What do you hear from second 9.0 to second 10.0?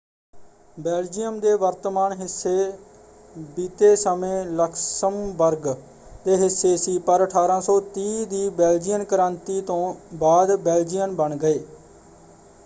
ਕ੍ਰਾਂਤੀ ਤੋਂ